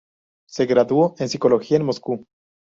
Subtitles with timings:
[0.49, 2.25] Se graduó en Psicología en Moscú.